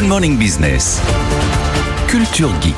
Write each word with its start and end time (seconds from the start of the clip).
Good 0.00 0.08
Morning 0.08 0.38
Business. 0.38 0.98
Culture 2.08 2.48
Geek. 2.62 2.72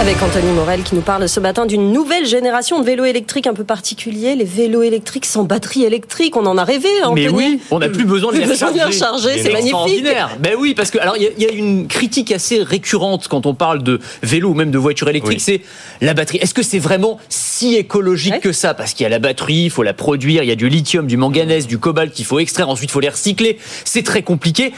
Avec 0.00 0.22
Anthony 0.22 0.52
Morel 0.52 0.82
qui 0.84 0.94
nous 0.94 1.00
parle 1.00 1.28
ce 1.28 1.40
matin 1.40 1.66
d'une 1.66 1.90
nouvelle 1.90 2.26
génération 2.26 2.78
de 2.78 2.84
vélos 2.84 3.06
électriques 3.06 3.48
un 3.48 3.54
peu 3.54 3.64
particuliers, 3.64 4.36
les 4.36 4.44
vélos 4.44 4.82
électriques 4.82 5.26
sans 5.26 5.42
batterie 5.42 5.82
électrique. 5.82 6.36
On 6.36 6.46
en 6.46 6.56
a 6.58 6.62
rêvé, 6.64 6.88
Anthony. 7.02 7.24
Mais 7.24 7.28
oui, 7.30 7.60
on 7.72 7.80
n'a 7.80 7.88
plus 7.88 8.04
besoin 8.04 8.30
de 8.32 8.38
les 8.38 8.44
recharger. 8.44 8.78
c'est 8.92 9.50
magnifique. 9.50 9.62
extraordinaire. 9.64 10.36
Ben 10.38 10.52
oui, 10.56 10.74
parce 10.74 10.92
que 10.92 10.98
alors 10.98 11.16
il 11.16 11.24
y 11.24 11.26
a- 11.26 11.30
il 11.36 11.42
y, 11.42 11.46
a 11.46 11.50
une 11.50 11.88
critique 11.88 12.30
assez 12.30 12.62
récurrente 12.62 13.26
quand 13.26 13.46
on 13.46 13.54
parle 13.54 13.82
de 13.82 13.98
vélo 14.22 14.50
ou 14.50 14.54
même 14.54 14.70
de 14.70 14.78
voiture 14.78 15.08
électrique, 15.08 15.40
c'est 15.40 15.62
la 16.02 16.14
batterie. 16.14 16.38
Est-ce 16.38 16.54
que 16.54 16.62
c'est 16.62 16.78
vraiment 16.78 17.18
si 17.30 17.74
écologique 17.74 18.34
Ouais. 18.34 18.40
que 18.40 18.52
ça? 18.52 18.74
Parce 18.74 18.92
qu'il 18.92 19.02
y 19.04 19.06
a 19.06 19.10
la 19.10 19.18
batterie, 19.18 19.64
il 19.64 19.70
faut 19.70 19.82
la 19.82 19.94
produire, 19.94 20.44
il 20.44 20.48
y 20.48 20.52
a 20.52 20.56
du 20.56 20.68
lithium, 20.68 21.06
du 21.08 21.16
manganèse, 21.16 21.66
du 21.66 21.78
cobalt 21.78 22.12
qu'il 22.12 22.26
faut 22.26 22.38
extraire, 22.38 22.68
ensuite 22.68 22.90
il 22.90 22.92
faut 22.92 23.00
les 23.00 23.08
recycler. 23.08 23.58
C'est 23.84 24.04
très 24.04 24.22
compliqué. 24.22 24.72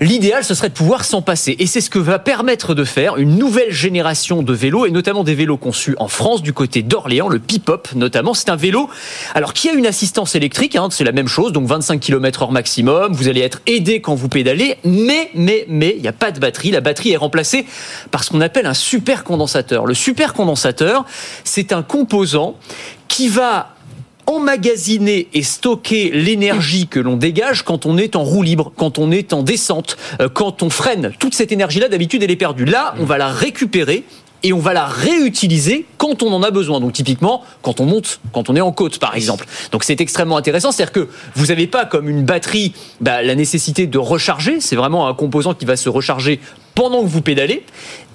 L'idéal, 0.00 0.44
ce 0.44 0.54
serait 0.54 0.68
de 0.68 0.74
pouvoir 0.74 1.04
s'en 1.04 1.22
passer. 1.22 1.56
Et 1.58 1.66
c'est 1.66 1.80
ce 1.80 1.90
que 1.90 1.98
va 1.98 2.20
permettre 2.20 2.74
de 2.74 2.84
faire 2.84 3.16
une 3.16 3.36
nouvelle 3.36 3.72
génération 3.72 4.44
de 4.44 4.52
vélos, 4.52 4.86
et 4.86 4.92
notamment 4.92 5.24
des 5.24 5.34
vélos 5.34 5.56
conçus 5.56 5.96
en 5.98 6.06
France, 6.06 6.40
du 6.40 6.52
côté 6.52 6.82
d'Orléans, 6.82 7.28
le 7.28 7.40
Pipop 7.40 7.88
notamment. 7.96 8.32
C'est 8.32 8.48
un 8.48 8.56
vélo, 8.56 8.88
alors 9.34 9.52
qui 9.52 9.68
a 9.68 9.72
une 9.72 9.86
assistance 9.86 10.36
électrique, 10.36 10.76
hein, 10.76 10.86
c'est 10.92 11.02
la 11.02 11.10
même 11.10 11.26
chose, 11.26 11.50
donc 11.50 11.66
25 11.66 11.98
km 11.98 12.42
heure 12.42 12.52
maximum. 12.52 13.12
Vous 13.12 13.26
allez 13.26 13.40
être 13.40 13.60
aidé 13.66 14.00
quand 14.00 14.14
vous 14.14 14.28
pédalez, 14.28 14.76
mais, 14.84 15.30
mais, 15.34 15.64
mais, 15.68 15.94
il 15.96 16.02
n'y 16.02 16.08
a 16.08 16.12
pas 16.12 16.30
de 16.30 16.38
batterie. 16.38 16.70
La 16.70 16.80
batterie 16.80 17.10
est 17.10 17.16
remplacée 17.16 17.66
par 18.12 18.22
ce 18.22 18.30
qu'on 18.30 18.40
appelle 18.40 18.66
un 18.66 18.74
supercondensateur. 18.74 19.84
Le 19.84 19.94
supercondensateur, 19.94 21.06
c'est 21.42 21.72
un 21.72 21.82
composant 21.82 22.56
qui 23.08 23.28
va 23.28 23.74
emmagasiner 24.28 25.26
et 25.32 25.42
stocker 25.42 26.10
l'énergie 26.10 26.86
que 26.86 27.00
l'on 27.00 27.16
dégage 27.16 27.62
quand 27.62 27.86
on 27.86 27.96
est 27.96 28.14
en 28.14 28.22
roue 28.22 28.42
libre, 28.42 28.72
quand 28.76 28.98
on 28.98 29.10
est 29.10 29.32
en 29.32 29.42
descente, 29.42 29.96
euh, 30.20 30.28
quand 30.28 30.62
on 30.62 30.70
freine. 30.70 31.12
Toute 31.18 31.34
cette 31.34 31.50
énergie-là, 31.50 31.88
d'habitude, 31.88 32.22
elle 32.22 32.30
est 32.30 32.36
perdue. 32.36 32.66
Là, 32.66 32.94
on 33.00 33.04
va 33.04 33.16
la 33.16 33.28
récupérer 33.28 34.04
et 34.42 34.52
on 34.52 34.58
va 34.58 34.72
la 34.72 34.86
réutiliser 34.86 35.86
quand 35.96 36.22
on 36.22 36.32
en 36.32 36.42
a 36.42 36.50
besoin. 36.50 36.78
Donc 36.80 36.92
typiquement, 36.92 37.42
quand 37.62 37.80
on 37.80 37.86
monte, 37.86 38.20
quand 38.32 38.50
on 38.50 38.56
est 38.56 38.60
en 38.60 38.70
côte, 38.70 38.98
par 38.98 39.16
exemple. 39.16 39.46
Donc 39.72 39.82
c'est 39.82 40.00
extrêmement 40.00 40.36
intéressant. 40.36 40.72
C'est-à-dire 40.72 40.92
que 40.92 41.08
vous 41.34 41.46
n'avez 41.46 41.66
pas 41.66 41.86
comme 41.86 42.08
une 42.08 42.24
batterie 42.24 42.74
bah, 43.00 43.22
la 43.22 43.34
nécessité 43.34 43.86
de 43.86 43.98
recharger. 43.98 44.60
C'est 44.60 44.76
vraiment 44.76 45.08
un 45.08 45.14
composant 45.14 45.54
qui 45.54 45.64
va 45.64 45.76
se 45.76 45.88
recharger 45.88 46.38
pendant 46.74 47.02
que 47.02 47.08
vous 47.08 47.22
pédalez. 47.22 47.64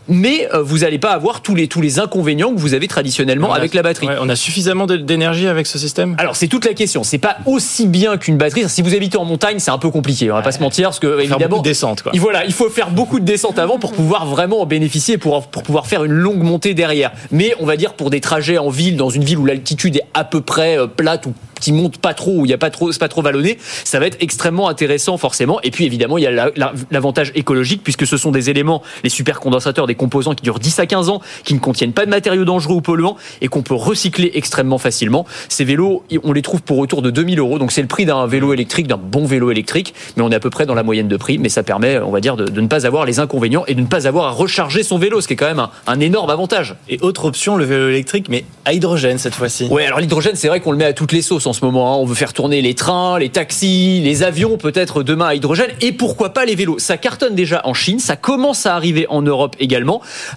Mais 0.08 0.50
euh, 0.54 0.62
vous 0.62 0.80
n'allez 0.80 1.00
pas 1.00 1.12
avoir 1.12 1.42
tous 1.42 1.56
les, 1.56 1.68
tous 1.68 1.80
les 1.82 2.00
inconvénients 2.00 2.54
que 2.54 2.60
vous 2.60 2.74
avez 2.74 2.88
traditionnellement 2.88 3.54
a- 3.54 3.58
avec 3.58 3.74
la 3.74 3.82
batterie. 3.84 4.08
ouais, 4.08 4.16
on 4.20 4.28
a 4.30 4.36
suffisamment 4.36 4.86
d'énergie 4.86 5.48
avec 5.48 5.66
ce 5.68 5.78
système 5.80 6.16
Alors 6.18 6.36
c'est 6.36 6.48
toute 6.48 6.66
la 6.66 6.74
question. 6.74 7.04
C'est 7.04 7.18
pas 7.18 7.38
aussi 7.46 7.88
bien 7.88 8.18
qu'une 8.18 8.38
batterie. 8.38 8.68
Si 8.68 8.82
vous 8.82 8.94
habitez 8.96 9.18
en 9.18 9.26
montagne, 9.26 9.60
c'est 9.60 9.72
un 9.72 9.78
peu 9.78 9.90
compliqué. 9.90 10.32
On 10.32 10.36
va 10.36 10.42
pas 10.42 10.52
se 10.52 10.60
mentir 10.60 10.90
parce 10.90 11.00
que 11.00 11.20
évidemment, 11.20 11.48
beaucoup 11.48 11.62
de 11.64 11.70
descente, 11.70 12.02
quoi. 12.02 12.12
il- 12.14 12.20
voilà, 12.22 12.46
il 12.46 12.54
faut 12.54 12.70
faire 12.70 12.90
beaucoup 12.90 13.20
de 13.20 13.26
descente 13.26 13.60
avant 13.60 13.80
pour 13.80 13.94
pouvoir 13.94 14.26
vraiment 14.26 14.62
en 14.62 14.66
bénéficier, 14.66 15.18
pour, 15.18 15.48
pour 15.48 15.64
pouvoir 15.64 15.88
faire 15.88 16.04
une 16.04 16.12
longue 16.14 16.44
montée 16.44 16.74
derrière. 16.74 17.12
Mais 17.32 17.54
on 17.60 17.66
va 17.66 17.78
dire 17.78 17.94
pour 17.94 18.10
des 18.10 18.20
trajets 18.22 18.58
en 18.58 18.70
ville, 18.70 18.98
dans 18.98 19.10
une 19.10 19.24
ville 19.24 19.38
où 19.38 19.46
l'altitude 19.46 19.96
est 19.98 20.04
à 20.14 20.24
peu 20.24 20.42
près 20.42 20.78
euh, 20.78 20.88
plate 20.88 21.26
ou 21.28 21.34
qui 21.62 21.72
monte 21.72 21.98
pas 21.98 22.14
trop, 22.14 22.40
où 22.40 22.46
il 22.46 22.52
y 22.52 22.54
a 22.54 22.58
pas 22.58 22.70
trop, 22.70 22.92
c'est 22.92 23.00
pas 23.00 23.08
trop 23.08 23.22
vallonné, 23.22 23.58
ça 23.86 23.98
va 23.98 24.06
être 24.08 24.18
extrêmement 24.20 24.68
intéressant 24.68 25.18
forcément. 25.18 25.62
Et 25.62 25.72
puis 25.72 25.86
évidemment, 25.86 26.18
il 26.18 26.26
y 26.26 26.28
a 26.28 26.32
la- 26.32 26.52
la- 26.58 26.74
l'avantage 26.92 27.32
écologique 27.36 27.82
puisque 27.86 28.06
ce 28.06 28.18
sont 28.18 28.32
des 28.32 28.50
éléments, 28.50 28.82
les 29.06 29.10
supercondensateurs, 29.10 29.88
des 29.88 29.93
composants 29.96 30.34
qui 30.34 30.44
durent 30.44 30.60
10 30.60 30.80
à 30.80 30.86
15 30.86 31.10
ans, 31.10 31.22
qui 31.44 31.54
ne 31.54 31.60
contiennent 31.60 31.94
pas 31.94 32.06
de 32.06 32.10
matériaux 32.10 32.46
dangereux 32.46 32.76
ou 32.76 32.82
polluants 32.82 33.18
et 33.42 33.48
qu'on 33.48 33.62
peut 33.62 33.74
recycler 33.76 34.32
extrêmement 34.36 34.78
facilement. 34.78 35.26
Ces 35.50 35.64
vélos, 35.64 36.04
on 36.24 36.34
les 36.34 36.42
trouve 36.42 36.62
pour 36.62 36.78
autour 36.80 37.02
de 37.02 37.10
2000 37.12 37.40
euros, 37.40 37.60
donc 37.60 37.72
c'est 37.72 37.82
le 37.82 37.88
prix 37.88 38.06
d'un 38.06 38.26
vélo 38.28 38.54
électrique, 38.54 38.88
d'un 38.88 38.98
bon 38.98 39.26
vélo 39.26 39.52
électrique, 39.52 39.94
mais 40.18 40.24
on 40.24 40.32
est 40.32 40.36
à 40.36 40.40
peu 40.40 40.50
près 40.50 40.66
dans 40.66 40.76
la 40.76 40.84
moyenne 40.84 41.08
de 41.08 41.18
prix, 41.18 41.38
mais 41.38 41.50
ça 41.50 41.64
permet, 41.64 42.00
on 42.00 42.12
va 42.12 42.20
dire, 42.20 42.36
de, 42.38 42.46
de 42.46 42.62
ne 42.62 42.68
pas 42.68 42.86
avoir 42.88 43.06
les 43.06 43.20
inconvénients 43.20 43.64
et 43.68 43.76
de 43.76 43.82
ne 43.82 43.86
pas 43.88 44.08
avoir 44.08 44.26
à 44.26 44.32
recharger 44.32 44.84
son 44.84 44.98
vélo, 44.98 45.22
ce 45.22 45.28
qui 45.28 45.34
est 45.34 45.38
quand 45.38 45.48
même 45.48 45.60
un, 45.60 45.70
un 45.88 46.00
énorme 46.00 46.30
avantage. 46.30 46.76
Et 46.90 47.00
autre 47.02 47.26
option, 47.26 47.56
le 47.56 47.66
vélo 47.66 47.90
électrique, 47.90 48.28
mais 48.30 48.46
à 48.66 48.74
hydrogène 48.74 49.18
cette 49.18 49.36
fois-ci. 49.36 49.68
Ouais, 49.70 49.86
alors 49.86 50.00
l'hydrogène, 50.00 50.36
c'est 50.36 50.48
vrai 50.48 50.60
qu'on 50.60 50.72
le 50.72 50.78
met 50.78 50.86
à 50.86 50.94
toutes 50.94 51.12
les 51.12 51.22
sauces 51.22 51.46
en 51.48 51.54
ce 51.54 51.64
moment. 51.66 51.94
hein. 51.94 51.98
On 51.98 52.06
veut 52.06 52.16
faire 52.16 52.34
tourner 52.34 52.62
les 52.62 52.74
trains, 52.74 53.20
les 53.20 53.30
taxis, 53.30 54.02
les 54.02 54.24
avions, 54.24 54.58
peut-être 54.58 55.04
demain 55.04 55.28
à 55.28 55.36
hydrogène, 55.36 55.72
et 55.82 55.92
pourquoi 55.92 56.30
pas 56.34 56.46
les 56.46 56.56
vélos? 56.56 56.80
Ça 56.80 56.98
cartonne 56.98 57.36
déjà 57.36 57.62
en 57.66 57.74
Chine, 57.74 58.00
ça 58.00 58.16
commence 58.16 58.66
à 58.66 58.76
arriver 58.76 59.06
en 59.10 59.22
Europe 59.22 59.56
également. 59.60 59.83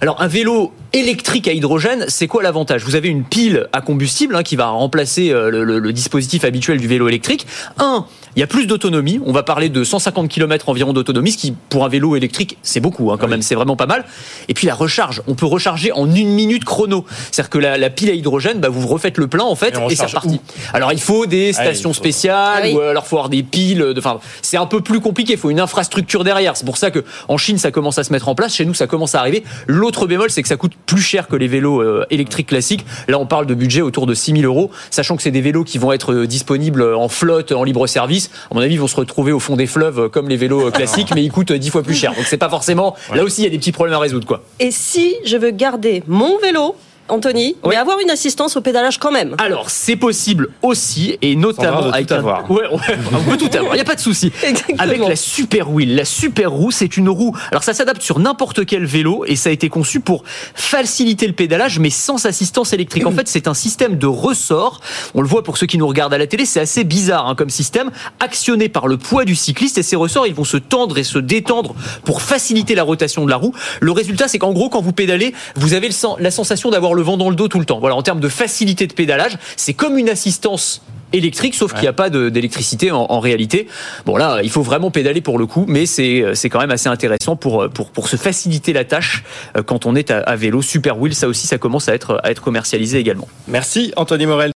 Alors 0.01 0.21
un 0.21 0.27
vélo 0.27 0.73
électrique 0.93 1.47
à 1.47 1.51
hydrogène, 1.53 2.05
c'est 2.07 2.27
quoi 2.27 2.43
l'avantage? 2.43 2.83
Vous 2.83 2.95
avez 2.95 3.09
une 3.09 3.23
pile 3.23 3.67
à 3.73 3.81
combustible 3.81 4.35
hein, 4.35 4.43
qui 4.43 4.55
va 4.55 4.67
remplacer 4.67 5.31
euh, 5.31 5.49
le, 5.49 5.63
le- 5.63 5.79
le 5.79 5.93
dispositif 5.93 6.43
habituel 6.45 6.79
du 6.79 6.87
vélo 6.87 7.07
électrique. 7.07 7.45
Un, 7.77 8.05
il 8.35 8.39
y 8.39 8.43
a 8.43 8.47
plus 8.47 8.67
d'autonomie. 8.67 9.19
On 9.25 9.31
va 9.31 9.43
parler 9.43 9.69
de 9.69 9.83
150 9.83 10.29
km 10.29 10.69
environ 10.69 10.93
d'autonomie, 10.93 11.31
ce 11.31 11.37
qui 11.37 11.53
pour 11.69 11.83
un 11.85 11.89
vélo 11.89 12.15
électrique, 12.15 12.57
c'est 12.61 12.79
beaucoup 12.79 13.11
hein, 13.11 13.17
quand 13.19 13.27
même. 13.27 13.41
C'est 13.41 13.55
vraiment 13.55 13.75
pas 13.75 13.85
mal. 13.87 14.05
Et 14.47 14.53
puis 14.53 14.67
la 14.67 14.75
recharge, 14.75 15.21
on 15.27 15.33
peut 15.35 15.45
recharger 15.45 15.91
en 15.91 16.13
une 16.13 16.29
minute 16.29 16.63
chrono. 16.63 17.05
C'est-à-dire 17.31 17.49
que 17.49 17.57
la, 17.57 17.77
la 17.77 17.89
pile 17.89 18.09
à 18.09 18.13
hydrogène, 18.13 18.59
bah, 18.59 18.69
vous 18.69 18.87
refaites 18.87 19.17
le 19.17 19.27
plein 19.27 19.43
en 19.43 19.55
fait 19.55 19.73
Et 19.91 19.95
c'est 19.95 20.03
reparti. 20.17 20.39
Alors 20.73 20.93
il 20.93 21.01
faut 21.01 21.25
des 21.25 21.51
stations 21.53 21.93
spéciales 21.93 22.61
Ah 22.63 22.67
oui. 22.67 22.73
ou 22.75 22.79
alors 22.79 23.05
faut 23.07 23.15
avoir 23.17 23.29
des 23.29 23.43
piles. 23.43 23.79
de- 23.79 23.95
Enfin, 23.97 24.19
c'est 24.41 24.57
un 24.57 24.65
peu 24.67 24.81
plus 24.81 24.99
compliqué. 24.99 25.33
Il 25.33 25.39
faut 25.39 25.49
une 25.49 25.59
infrastructure 25.59 26.23
derrière. 26.23 26.55
C'est 26.55 26.65
pour 26.65 26.77
ça 26.77 26.91
que 26.91 27.03
en 27.27 27.37
Chine 27.37 27.57
ça 27.57 27.71
commence 27.71 27.97
à 27.97 28.03
se 28.03 28.13
mettre 28.13 28.29
en 28.29 28.35
place. 28.35 28.53
Chez 28.55 28.65
nous 28.65 28.73
ça 28.75 28.85
commence 28.87 29.15
à 29.15 29.19
arriver. 29.19 29.36
L'autre 29.67 30.07
bémol 30.07 30.29
c'est 30.29 30.41
que 30.41 30.47
ça 30.47 30.57
coûte 30.57 30.73
plus 30.85 31.01
cher 31.01 31.27
que 31.27 31.35
les 31.35 31.47
vélos 31.47 31.81
euh, 31.81 32.05
électriques 32.09 32.47
classiques. 32.47 32.85
Là 33.07 33.19
on 33.19 33.25
parle 33.25 33.45
de 33.45 33.53
budget 33.53 33.81
autour 33.81 34.05
de 34.05 34.13
6000 34.13 34.45
euros, 34.45 34.71
sachant 34.89 35.15
que 35.15 35.23
c'est 35.23 35.31
des 35.31 35.41
vélos 35.41 35.63
qui 35.63 35.77
vont 35.77 35.91
être 35.91 36.13
euh, 36.13 36.27
disponibles 36.27 36.83
en 36.95 37.09
flotte, 37.09 37.51
en 37.51 37.63
libre 37.63 37.87
service. 37.87 38.29
À 38.51 38.55
mon 38.55 38.61
avis 38.61 38.75
ils 38.75 38.79
vont 38.79 38.87
se 38.87 38.95
retrouver 38.95 39.31
au 39.31 39.39
fond 39.39 39.55
des 39.55 39.67
fleuves 39.67 39.99
euh, 39.99 40.09
comme 40.09 40.29
les 40.29 40.37
vélos 40.37 40.71
classiques, 40.71 41.13
mais 41.15 41.23
ils 41.23 41.31
coûtent 41.31 41.51
euh, 41.51 41.59
10 41.59 41.69
fois 41.69 41.83
plus 41.83 41.95
cher. 41.95 42.13
Donc 42.15 42.25
c'est 42.25 42.37
pas 42.37 42.49
forcément. 42.49 42.95
Là 43.13 43.23
aussi 43.23 43.41
il 43.41 43.43
y 43.45 43.47
a 43.47 43.51
des 43.51 43.57
petits 43.57 43.71
problèmes 43.71 43.95
à 43.95 43.99
résoudre 43.99 44.27
quoi. 44.27 44.43
Et 44.59 44.71
si 44.71 45.15
je 45.25 45.37
veux 45.37 45.51
garder 45.51 46.03
mon 46.07 46.37
vélo, 46.39 46.75
Anthony, 47.09 47.55
Oui. 47.63 47.69
mais 47.71 47.75
avoir 47.75 47.99
une 47.99 48.09
assistance 48.09 48.55
au 48.57 48.61
pédalage 48.61 48.97
quand 48.99 49.11
même 49.11 49.35
Alors, 49.37 49.69
c'est 49.69 49.95
possible 49.95 50.49
aussi, 50.61 51.17
et 51.21 51.35
notamment 51.35 51.91
avec 51.91 52.07
tout 52.07 52.13
un- 52.13 52.17
avoir. 52.17 52.49
Ouais, 52.51 52.63
on 52.71 52.75
on 53.17 53.23
peut 53.23 53.37
tout 53.37 53.49
avoir, 53.57 53.73
il 53.73 53.77
n'y 53.77 53.81
a 53.81 53.85
pas 53.85 53.95
de 53.95 53.99
souci. 53.99 54.31
Avec 54.79 54.99
la 55.07 55.15
super 55.15 55.69
wheel. 55.71 55.95
La 55.95 56.05
super 56.05 56.51
roue, 56.51 56.71
c'est 56.71 56.97
une 56.97 57.09
roue. 57.09 57.35
Alors, 57.51 57.63
ça 57.63 57.73
s'adapte 57.73 58.01
sur 58.01 58.19
n'importe 58.19 58.65
quel 58.65 58.85
vélo 58.85 59.23
et 59.27 59.35
ça 59.35 59.49
a 59.49 59.51
été 59.51 59.69
conçu 59.69 59.99
pour 59.99 60.23
faciliter 60.55 61.27
le 61.27 61.33
pédalage, 61.33 61.79
mais 61.79 61.89
sans 61.89 62.25
assistance 62.25 62.73
électrique. 62.73 63.05
En 63.05 63.11
fait, 63.17 63.27
c'est 63.27 63.47
un 63.47 63.53
système 63.53 63.97
de 63.97 64.07
ressort. 64.07 64.81
On 65.13 65.21
le 65.21 65.27
voit 65.27 65.43
pour 65.43 65.57
ceux 65.57 65.67
qui 65.67 65.77
nous 65.77 65.87
regardent 65.87 66.13
à 66.13 66.17
la 66.17 66.27
télé, 66.27 66.45
c'est 66.45 66.59
assez 66.59 66.83
bizarre 66.83 67.27
hein, 67.27 67.35
comme 67.35 67.49
système, 67.49 67.91
actionné 68.19 68.69
par 68.69 68.87
le 68.87 68.97
poids 68.97 69.25
du 69.25 69.35
cycliste 69.35 69.77
et 69.77 69.83
ces 69.83 69.95
ressorts, 69.95 70.27
ils 70.27 70.33
vont 70.35 70.43
se 70.43 70.57
tendre 70.57 70.97
et 70.97 71.03
se 71.03 71.19
détendre 71.19 71.75
pour 72.03 72.21
faciliter 72.21 72.75
la 72.75 72.83
rotation 72.83 73.25
de 73.25 73.29
la 73.29 73.37
roue. 73.37 73.53
Le 73.81 73.91
résultat, 73.91 74.27
c'est 74.27 74.39
qu'en 74.39 74.53
gros, 74.53 74.69
quand 74.69 74.81
vous 74.81 74.93
pédalez, 74.93 75.33
vous 75.55 75.73
avez 75.73 75.87
le 75.87 75.93
la 76.19 76.29
sensation 76.31 76.69
d'avoir 76.69 76.93
le 76.97 77.03
vent 77.03 77.15
dans 77.15 77.29
le 77.29 77.35
dos 77.35 77.47
tout 77.47 77.59
le 77.59 77.65
temps. 77.65 77.79
Voilà, 77.79 77.95
en 77.95 78.01
termes 78.01 78.19
de 78.19 78.27
facilité 78.27 78.87
de 78.87 78.93
pédalage, 78.93 79.37
c'est 79.55 79.73
comme 79.73 79.97
une 79.97 80.09
assistance 80.09 80.81
électrique, 81.13 81.55
sauf 81.55 81.71
qu'il 81.71 81.83
n'y 81.83 81.87
a 81.87 81.93
pas 81.93 82.09
d'électricité 82.09 82.91
en, 82.91 83.05
en 83.09 83.21
réalité. 83.21 83.67
Bon 84.05 84.17
là, 84.17 84.41
il 84.43 84.49
faut 84.49 84.61
vraiment 84.61 84.91
pédaler 84.91 85.21
pour 85.21 85.39
le 85.39 85.45
coup, 85.45 85.63
mais 85.65 85.85
c'est 85.85 86.25
c'est 86.33 86.49
quand 86.49 86.59
même 86.59 86.71
assez 86.71 86.89
intéressant 86.89 87.37
pour, 87.37 87.63
euh, 87.63 87.69
pour, 87.69 87.91
pour 87.91 88.09
se 88.09 88.17
faciliter 88.17 88.73
la 88.73 88.83
tâche 88.83 89.23
euh, 89.55 89.63
quand 89.63 89.85
on 89.85 89.95
est 89.95 90.11
à, 90.11 90.19
à 90.19 90.35
vélo. 90.35 90.61
Super 90.61 90.99
Wheel, 90.99 91.15
ça 91.15 91.29
aussi, 91.29 91.47
ça 91.47 91.57
commence 91.57 91.87
à 91.87 91.93
être, 91.93 92.19
à 92.23 92.31
être 92.31 92.41
commercialisé 92.41 92.99
également. 92.99 93.29
Merci 93.47 93.93
Anthony 93.95 94.25
Morel. 94.25 94.56